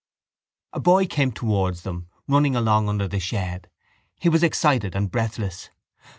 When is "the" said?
3.07-3.19